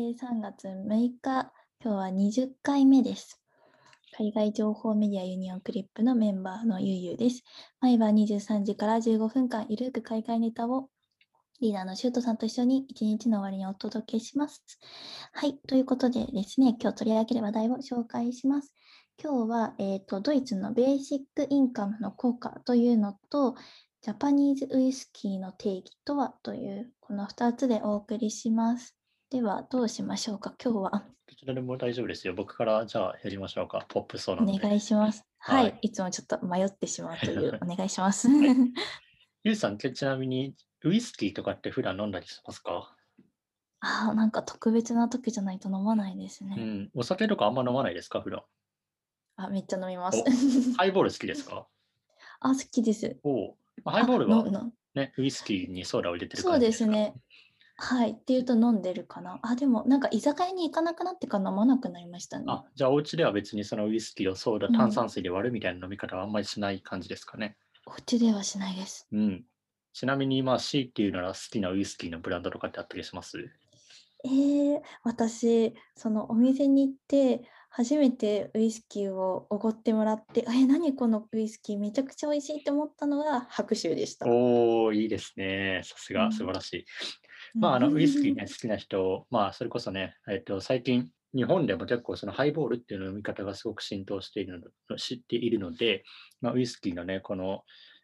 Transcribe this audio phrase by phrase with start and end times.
[0.00, 3.38] えー3月6日、今日は20回目です。
[4.16, 7.44] 海外情報メディアユニオンクリップのメンバーのゆうゆうです。
[7.82, 10.88] 毎晩23時から15分間、ゆるく海外ネタを
[11.60, 14.64] リーダーのシュートさんと一緒に一日の終わりにお届けします。
[15.34, 18.74] はい、ということでですね、今日取り上げる話題を紹介します。
[19.22, 23.54] 今日は、えー、とドイツのベーシックインカムの効果というのと、
[24.00, 28.96] ジャパニーズウイスキーの定義とはという、この2つでお送りします。
[29.30, 31.04] では、どうしましょうか、今日は。
[31.28, 32.34] どちらでも大丈夫ですよ。
[32.34, 33.84] 僕からじゃあやりましょうか。
[33.88, 34.58] ポップそうなおので。
[34.58, 35.24] 願いします。
[35.38, 38.28] は、はいいい、つもちょっと迷ってしまうという、お願いします。
[39.44, 42.96] ゆうさんってちなみにウイスキーとかって普段飲んだりしますか？
[43.78, 46.56] ああ、なんか特別な時じゃないと飲まないですね。
[46.58, 46.90] うん。
[46.94, 48.20] お酒とかあんま飲まないですか？
[48.20, 48.42] 普段。
[49.36, 50.22] あ、めっちゃ飲みます。
[50.76, 51.68] ハイボール好きですか？
[52.40, 53.16] あ、好きです。
[53.22, 53.54] おう
[53.84, 54.72] まあハイボールはあのの？
[54.94, 56.70] ね、ウイスキーにソーダを入れてるそう感じか？
[56.70, 57.14] ですね。
[57.82, 58.10] はい。
[58.10, 59.40] っていうと飲んでるかな。
[59.42, 62.44] あ、でもなんか居酒屋に行かなくなってから飲まなくなりましたね。
[62.46, 67.56] あ、じゃあお家では別にそのウイスキーをソーダ、うん炭酸水で割るみたいな飲み方はあんまりしない感じですかね。
[67.86, 69.08] お家ではしないです。
[69.10, 69.44] うん。
[69.94, 73.38] ちなみにまあ C っていうなら好きなウイスキーのブランドとかってあったりします？
[74.22, 84.26] えー、私、そのお店に行って、初めてウイスキーをおごってもらって、え、何このウイスキーめちゃくちゃ美味しいって思ったのが白州でした。
[84.28, 85.80] おおいいですね。
[85.84, 86.84] さすが、うん素晴らしい。
[87.54, 96.02] まあ、あのうんウイスキーね、好きな人、まあ、それこそね、えっと、最近、日本でも結構そのハイボールっていうのの飲み方がすごく浸透しているの知っているので、
[96.40, 97.62] まあ、ウイスキーのね、この、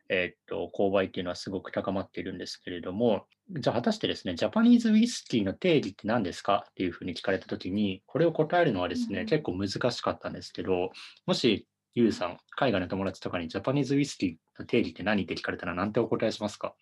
[0.09, 3.27] えっと、購買っていうのはすごく高まっているんですけれども、
[3.59, 10.91] じゃあ果たしてですね、ジャパニーズウイスキーの定義って何ですかっていうふうに聞かれたときに、これを答えるのはですね、うん結構難しかったんですけど、
[11.27, 16.75] もし、ゆうさん、海外の友達とかにジャパニーズウイスキーの定義って何って聞かれたら何てお答えしますか？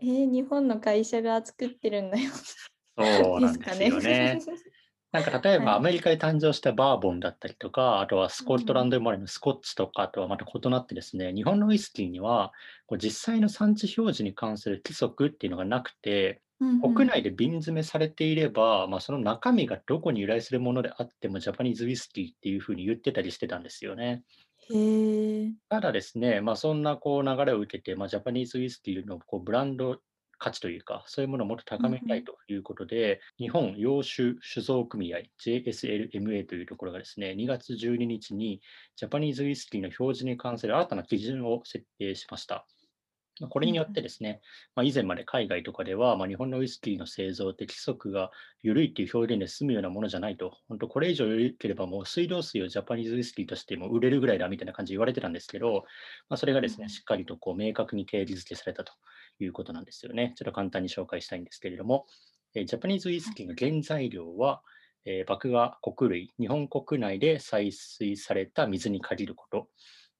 [0.00, 2.30] えー日本の会社が作ってるんだよ。
[2.98, 4.38] そうなんですよかね。
[5.12, 12.52] なんか例えばはいアメリカで誕生したバーボンだったりとか、あとはスコットランド生まれのスコッチとかとはまた異なってですね、日本のウイスキーには
[12.86, 24.22] こう実際の産地表示に関する規則っていうのがなくて、国内で瓶詰めされていれば、まあ、その中身がどこに由来するものであってもジャパニーズウイスキーっていうふうに言ってたりしてたんですよね。
[24.70, 25.56] へえ。
[25.68, 30.00] ただですね、まあ、そんなこう流れを受けて、まあ、ジャパニーズウイスキーのこうブランド
[30.38, 38.60] 価値というか、そういうものをもっと高めたいということで、日本洋酒酒造組合 JSLMA というところがですね、2月12日に
[38.96, 42.66] ジャパニーズウイスキーの表示に関する新たな基準を設定しました。
[43.40, 44.40] まあこれによってですね、
[44.74, 48.30] まあ、以前まで海外とかでは、まあ、日本のウイスキーの製造って規則が
[48.62, 55.84] 緩いっていう表現で済むようなものじゃないと、本当これ以上緩ければもう水道水をジャパニーズウイスキーとしても売れるぐらいだみたいな感じで言われてたんですけど、
[56.28, 58.92] まあ、それがですね、うんしっかりとこう明確に定義づけされたと
[59.38, 60.32] いうことなんですよね。
[60.36, 62.06] ちょっと簡単に紹介したいんですけれども、
[62.54, 64.62] えージャパニーズウイスキーの原材料は、
[65.04, 69.68] えー麦芽穀類、日本国内で採水された水に限ること。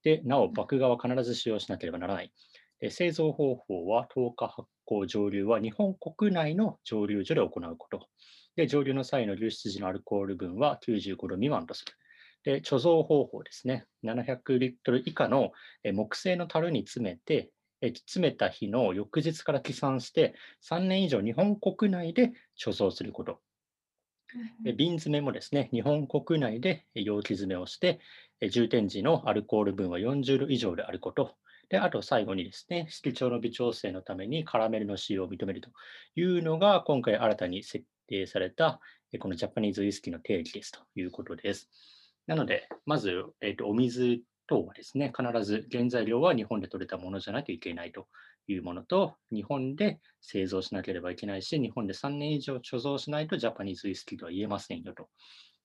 [0.02, 2.32] で、なお、麦芽は必ず使用しなければならない。
[2.80, 8.08] で製造方法は、10日発酵蒸留は日本国内の蒸留所で行うこと。
[8.54, 11.92] で、蒸留の際の流出時のアルコール分は95度未満とする。
[12.44, 13.86] で、貯蔵方法ですね。
[14.02, 15.52] 700リットル以下の
[15.84, 17.50] えー木製の樽に詰めて、
[17.80, 22.32] えー詰めた日の翌日から起算して、3年以上日本国内で
[22.62, 23.40] 貯蔵すること。
[24.66, 28.00] え瓶詰めもですね、日本国内でえ容器詰めをして、
[28.40, 31.36] え充填時のアルコール分は40度以上であること。
[31.68, 35.70] で、あと最後にですね、色調の微調整のためにカラメルの使用を認めると
[36.14, 38.80] いうのが、今回新たに設定された、
[39.18, 41.68] このジャパニーズウイスキーの定義ですということです。
[42.26, 48.06] なので、まず、えーとお水等はですね、必ず原材料は日本で取れたものじゃないといけないと
[48.46, 55.08] いうものと、日本で製造しなければいけないし、日本で3年以上貯蔵しないとジャパニーズウイスキーとは言えませんよと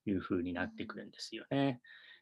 [0.05, 1.79] いうふうになってくるんですよね。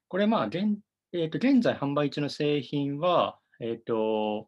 [0.08, 0.78] これ、まあ現、
[1.14, 4.48] えーと現在販売中の製品は、えっ、と、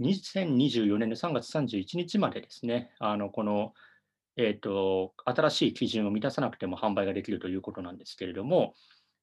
[0.00, 3.74] 2024年の3月31日までですね、あのこの、
[4.36, 8.74] えー、と新しい基準を満たさなくても販売ができるということなんですけれども、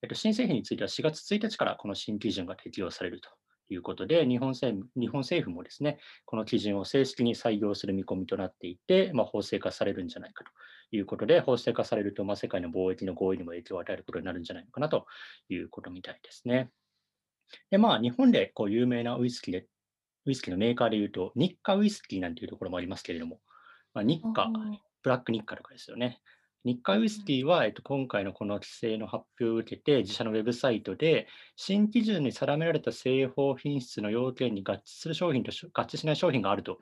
[0.04, 3.30] えっと新製品については4月1日からこの新基準が適用されると
[3.69, 10.52] いうことで、日本政府日本政府もですね、この基準を正式に採用する見込みとなっていて、まあ、法制化されるんじゃないかと
[10.96, 15.06] いうことで、法制化されると、まあ、世界の貿易の合意にも影響を与えることになるんじゃないのかなと
[15.50, 16.69] いうことみたいですね。
[17.70, 19.68] で、まあ、日本でこう有名なウイスキーで、
[20.26, 23.40] ウイスキーのメーカーでいうと、日課ウイスキーなんていうところもありますけれども、
[23.94, 24.50] まあ、日課、
[25.04, 26.22] ブラック日課とかですよね。
[26.66, 36.80] 日課ウイスキーは、えっと、今回のこの規制の発表を受けて、自社のウェブサイトで、新基準に定められた製法品質の要件に合致する商品とし合致しない商品があると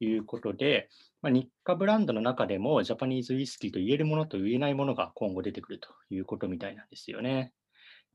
[0.00, 0.88] いうことで、
[1.22, 7.52] まあ、日課ブランドの中でもジャパニーズウイスキーと言えるものと言えないものが今後出てくるということみたいなんですよね。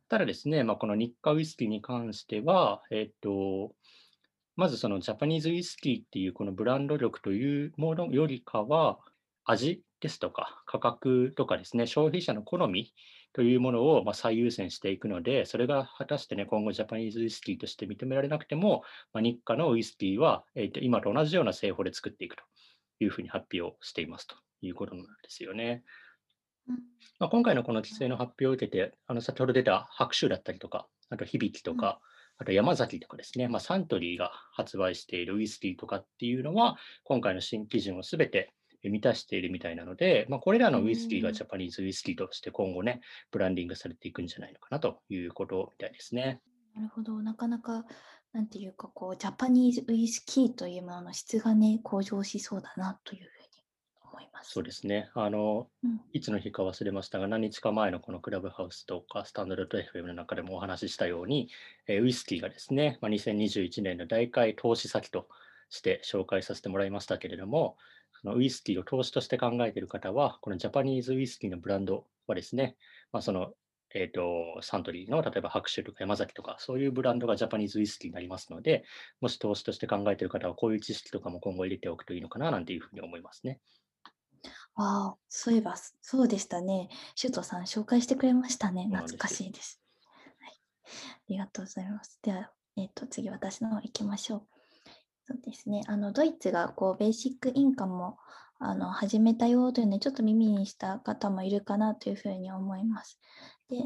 [0.09, 3.73] ただですね、まあ、この日課ウイスキーに関しては、えっと、
[4.55, 8.99] まずそのジャパニーズウイスキーっていうこのブランド力というものよりかは、
[9.45, 12.93] 味ですとか価格とかですね、消費者の好み
[13.33, 22.43] というものをま最優先していくので、それが果たしてね、今後ジャパニーズウイスキーとして認められなくても、ま、日課のウイスキーは、えー、と今と同じような製法で作っていくと
[22.99, 25.83] いうふうに発表していますということなんですよね。
[27.19, 31.99] まあ、今回のこの規制の発表を受けて、あの先ほど出た白州だったりとか、あと響とか、
[32.37, 43.01] あと山崎とかですね、まあ、サントリーが発売しているウイスキーとかっていうのは、今回の新基準をすべて満たしているみたいなので、まあ、これらのウイスキーがジャパニーズウイスキーとして今後ね、
[43.31, 46.41] ブランディングされていくんじゃないのかなということみたいですね。
[46.75, 47.85] なるほど、なかなか、
[48.33, 53.29] なんていうか、こう、ジャパニーズウイスキーというものの質がね、向上しそうだなという
[54.13, 54.51] 思います。
[54.51, 55.09] そうですね。
[55.15, 61.49] あの、うん、いつの日か忘れましたが、何日か前のこのクラブハウスとか、スタンダード FM の中でもお話ししたように、
[61.87, 65.27] えウイスキーがですね、まあ、2021年の大会投資先と
[65.69, 67.77] して紹介させてもらいましたけれども、
[68.21, 72.77] そのウイスキーを投資として考えている方は、このジャパニーズウイスキーのブランドはですね、
[73.11, 73.53] まあ、その、
[73.95, 78.85] えーと、サントリーの例えば白州とか山崎とか、そういうブランドがジャパニーズウイスキーになりますので、
[79.21, 83.59] もし投資として考えている方は、こういう知識とかも今後入れておくといいのかななんていうふうに思いますね。
[84.75, 86.89] ああ、そういえば、そうでしたね。
[87.15, 88.89] シュートさん、紹介してくれましたね。
[88.91, 89.81] 懐かしいです。
[90.39, 92.19] はい、ありがとうございます。
[92.23, 94.47] では、えっ、ー、と、次、私の行きましょう。
[95.25, 95.83] そうですね。
[95.87, 98.17] あの、ドイツがこう、ベーシックインカムを
[98.59, 103.19] あの始めたよというね、ちょっと耳にした方もいるかなというふうに思います。
[103.69, 103.77] で、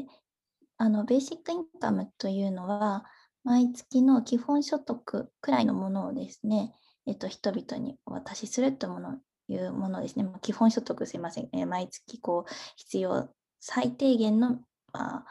[0.78, 3.04] あの、ベーシックインカムというのは、
[3.44, 6.72] 毎月の基本所得くらいのものをですね、
[7.06, 9.18] えっと、人々にお渡しするというもの
[9.48, 10.24] いうものですね。
[10.24, 13.28] ま、基本所得すいません、え、毎月こう必要
[13.60, 14.60] 最低限の、
[14.92, 15.26] まあ、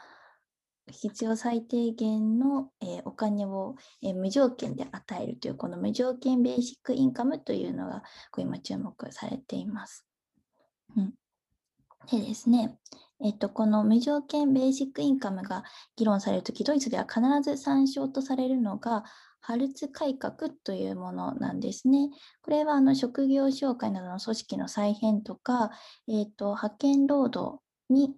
[0.90, 10.06] 必要最低限の、え、お金を、え、無条件で与えるという、この無条件ベーシックインカムというのがこう今注目されています。
[10.96, 11.14] うん、
[12.10, 12.78] でですね、
[13.22, 15.64] えっと、この無条件ベーシックインカムが
[15.96, 19.04] 議論されるとき、ドイツでは必ず参照とされるのが、
[19.40, 22.10] ハルツ改革というものなんですね。
[22.42, 25.70] これはあの職業紹介などの組織の再編とか、
[26.08, 28.14] えっと、派遣労働に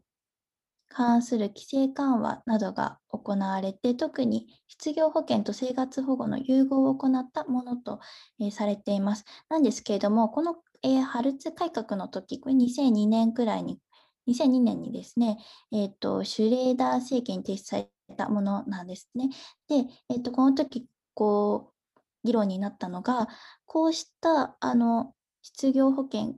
[0.91, 8.01] 関する規制緩和などが行われて、特に失業保険と生活保護の融合を行ったものと、
[8.41, 9.25] えー、されています。
[9.49, 13.79] なんですけれども、この、えー、ハルツ改革の時、これ2002年くらいに、
[14.29, 15.39] 2002年にですね、
[15.73, 19.29] えーと、シュレーダー政権に提出されたものなんですね。
[19.69, 20.87] で、えーと、この時
[21.21, 23.29] こう議論になったのが、
[23.67, 25.13] こうしたあの
[25.43, 26.37] 失業保険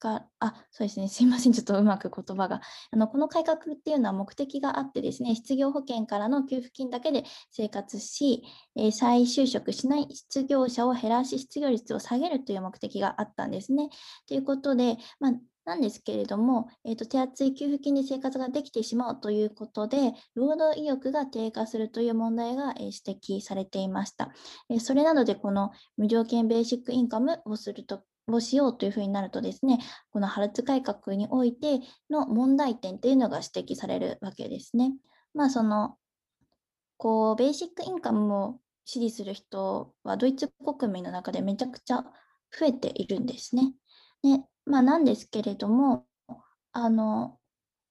[0.00, 2.60] が、あ、そうですね、 すいません、ちょっとうまく言葉が。
[2.90, 8.42] あのこの改革っていうのは目的があってですね、失業保険からの給付金だけで生活し、
[8.74, 13.90] えー、再就職しない失業者を減らし、失業率を下げるという目的があったんですね。
[14.26, 15.32] ということで、まあ、
[15.64, 24.32] なんですけれども、えーと、手厚い給付金で生活ができてしまうということで、労働意欲が低下するという問題が、えー、指摘されていました。
[24.68, 29.78] えー、それなので、この無条件ベーシックインカムをするとをしようというふうになるとですね、
[30.10, 31.80] このハルツ改革において
[32.10, 34.94] の問題点というのが指摘されるわけですね。
[35.34, 35.96] まあ、その、
[36.96, 42.04] こう、ベーシックインカムを支持する人は、ドイツ国民の中でめちゃくちゃ
[42.58, 43.74] 増えているんですね。
[44.22, 46.06] で、まあ、なんですけれども、
[46.72, 47.38] あの、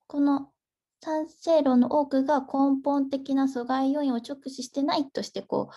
[0.08, 0.52] この
[1.04, 5.76] 賛成論の多くが根本的な阻害要因を直視してないとしてこう、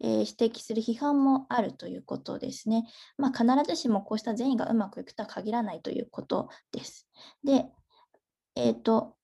[0.00, 2.84] えー、指摘する批判もあるということですね。
[3.16, 7.08] まあ、必ずしもこうした善意がうまくいくとは限らないということです。
[7.44, 7.66] で、
[8.56, 9.16] え、ー、と、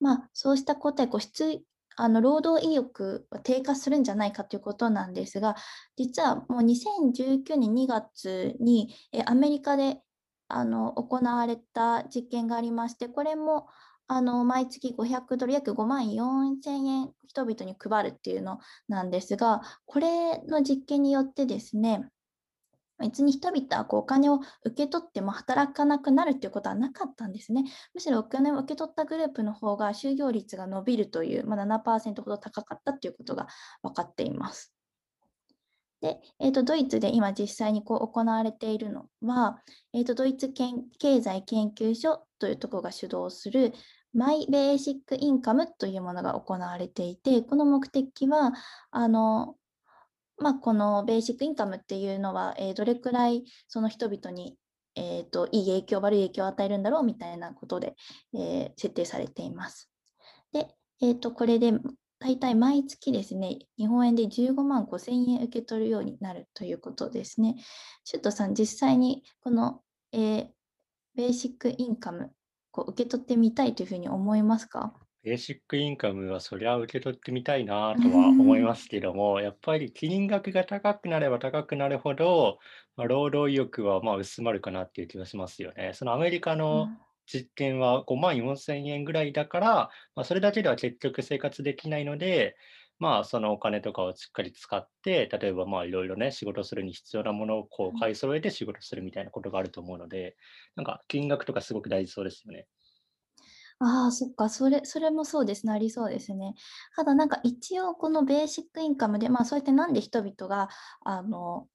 [0.00, 1.62] まあ、そうしたことでこう質
[1.98, 5.56] あの労働意欲は低下するんじゃないかということなんですが、
[5.96, 10.02] 実はもう2019年2月にアメリカで
[10.48, 13.66] あの行われた実験がありまして、これも
[14.08, 22.08] あの毎月500ドル、約5万4000円人々に配るっていうのなんですが、これの実験によってですね、
[22.98, 27.64] 別に人々はこうお金を受け取っても働かなくなるということはなかったんですね。
[27.94, 33.48] むしろお金を受け取ったグループの方が就業率が伸びるという、まあ、7%ほど高かったということが
[33.82, 34.75] 分かっています。
[36.06, 39.60] で、えーと、ドイツで今実際にこう行われているのは、
[39.92, 43.72] えーと、ドイツ経済研究所というところが主導する
[44.14, 48.52] マイ・ベーシック・インカムというものが行われていて、この目的は、
[48.92, 49.56] あの
[50.38, 54.56] まあ、このベーシックインカムっていうのは、えー、どれくらいその人々に、
[54.94, 57.96] えーと、いい影響、悪い影響を与えるんだろうみたいなことで、
[58.32, 59.90] えー、設定されています。
[60.52, 60.68] で、
[61.02, 61.72] えーと、これで
[62.18, 67.56] 大体毎月ですね、日本円で15万5千円受け取るようになるということですね。
[68.04, 69.82] シュットさん、実際にこの、
[70.12, 70.46] えー、
[71.14, 72.30] ベーシックインカム
[72.70, 74.94] こう受け取ってみたいというふうに思いますか？
[75.22, 82.58] ベーシックインカムはそりゃ受け取ってみたいなとは思いますけども、やっぱり金額が高くなれば高くなるほど、
[82.96, 85.92] まあ、労働意欲はまあ薄まるかなっていう気がしますよね。
[85.94, 86.88] そのアメリカの
[87.26, 89.74] 実験は5万4千円ぐらいだから、
[90.14, 92.56] まあ、それだけでは結局生活できないので、
[92.98, 100.36] まあ、そのお金とかをしっかり使って、例えばまあいろいろね、仕事するに必要なものをこう買い揃えて仕事するみたいなことがあると思うので、
[100.76, 102.66] なんか金額とかすごく大事そうですよね。
[103.78, 106.54] ああ、そっか、それそれもそうですね、ありそうですね。
[106.94, 110.68] ただなんか一応このベーシックインカムで、まあ、そうやってなんで人々が、
[111.04, 111.68] あの、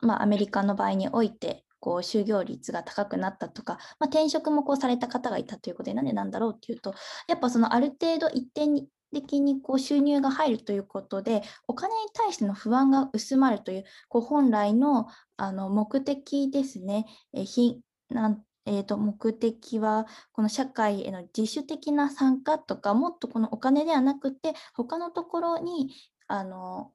[0.00, 6.94] まあ、アメリカの場合において、こう就業率が高くなったとか、まあ、転職もこうされた方がいたということで、なんでなんだろうっていうと、
[7.28, 15.06] やっぱそのある程度一定的にこう収入が入るということで、お金に対しての不安が薄まるという、こう本来の
[15.36, 17.80] あの目的ですね、えひ
[18.10, 25.90] なんえーと、目的はこの社会への自主的な参加とかもっとこのお金ではなくて他のところに
[26.26, 26.92] あの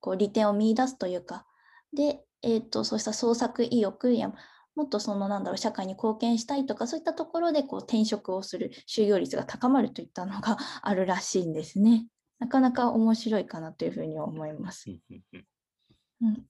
[0.00, 1.46] こう利点を見出すというか。
[1.94, 4.32] で、えーと、そうした創作意欲や
[4.74, 12.06] もっとそのなんだろう社会に貢献したいとかそういったところでこう転職をする就業率が高まるといったのがあるらしいんですね。
[12.38, 14.90] なかなか面白いかなというふうに思います。
[14.90, 16.46] うん、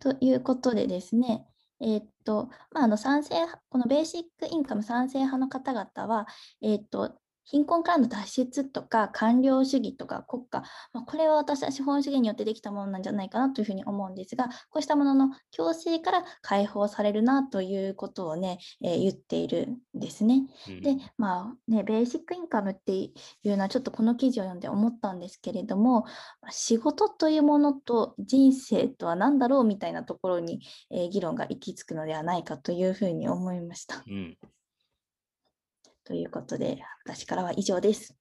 [0.00, 1.46] ということでですね、
[1.80, 3.34] えっと、まあ、あの賛成、
[3.68, 6.26] このベーシックインカム賛成派の方々は、
[6.62, 10.62] えっと、貧困からの脱出とか官僚主義とか国家、
[10.92, 20.42] まあ、これは私は資本主義によってできたものなんじゃないかなというふうに思うんですが、こうしたものの強制から解放されるなということをね、えー、言っているんですね。
[20.68, 23.12] うん、で、まあね、ベーシックインカムってい
[23.44, 26.04] うのはちょっとこの記事を読んで思ったんですけれども、
[26.50, 30.60] 仕事というものと人生とは何だろうみたいなところに、
[30.90, 34.02] えー、議論が行き着くのではないかというふうに思いました。
[34.06, 34.36] うん
[36.06, 38.16] ということで、私からは以上です。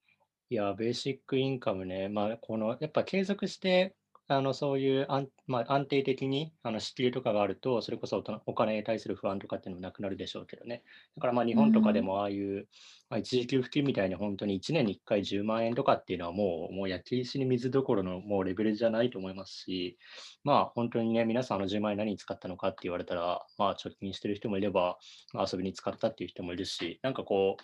[0.49, 3.95] いや、ベーシックインカムね、まあ、このやっぱ継続して
[4.27, 10.81] あのそういう安,、まあ、安定的にあの支給とかがあると、それこそお金に対する不安とかっていうのもなくなるでしょうけどね。
[11.15, 12.67] だからまあ日本とかでもああいう、
[13.09, 19.97] まあ、一時給付金みたいに本当に1年に1回10万円とかっていうのはもうもう焼き石に水どころのもうレベルじゃないと思いますし、
[20.43, 24.97] まあ本当にね、皆さんあの10万円何に使ったのかって言われたら、まあ貯金してる人もいれば、
[25.33, 27.63] まあ、遊びに使ったっていう人もいるし、なんかこう、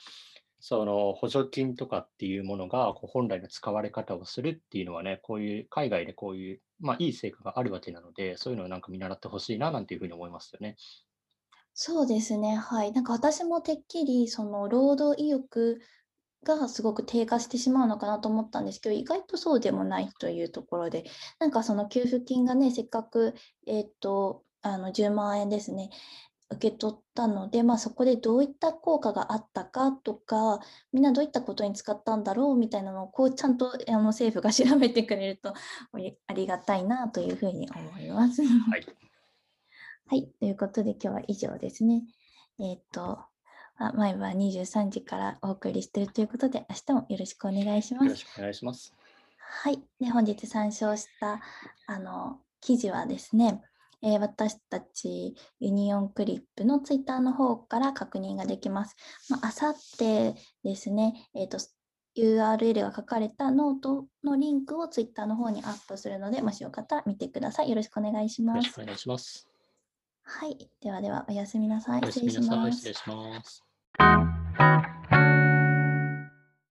[0.62, 10.78] その補助金とかっていうものがこう本来の使われ方をするっていうのはね、こういう海外でこういう、まあ、いい成果があるわけなので、そういうのをなんか見習ってほしいななんていうふうに思いますよね。
[11.74, 12.92] そうですね、はい。
[12.92, 15.82] なんか私もてっきりその労働意欲
[16.44, 21.06] がすごく低下してしまうのかなと思ったんですけど、意外とそうでもないというところで、
[21.40, 25.90] なんかその給付金がね、せっかく、えっ、と、あの10万円ですね、
[26.52, 30.60] 受け取ったので、まあ、そこでどういった効果があったかとか
[30.92, 38.44] みんなどういったことに使ったんだろうみたいなのをこうちゃんとあの政府が調べてくれるとありがたいなというふうに思います。
[38.44, 38.86] はい、
[40.08, 42.04] はい、ということで今日は以上ですね。
[42.60, 43.20] えっ、ー、と
[43.96, 48.06] 毎晩23時からお送りしているということで明日もよろしくお願いします。
[48.06, 48.94] よろしくお願いします。
[49.38, 49.82] はい。
[50.00, 51.42] で本日参照した
[51.88, 53.64] あの記事はですね、
[54.04, 58.96] えー、私たちユニオンクリップのツイッターの方から確認ができます。
[59.42, 61.58] あさってですね、えーと、
[62.18, 67.70] URL が書かれたノートのリンクをツイッターの方にアップするので、もしよかったら見てください。
[67.70, 68.58] よろしくお願いします。
[68.58, 69.48] よろしくお願いします。
[70.24, 70.70] はい。
[70.82, 72.02] ではでは、おやすみなさい。
[72.12, 74.31] 失礼します。